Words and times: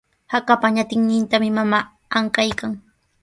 Hakapa 0.33 0.67
ñatinnintami 0.75 1.49
mamaa 1.57 1.85
ankaykan. 2.17 2.71